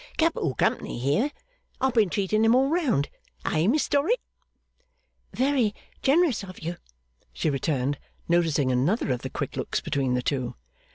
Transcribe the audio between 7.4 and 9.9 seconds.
returned, noticing another of the quick looks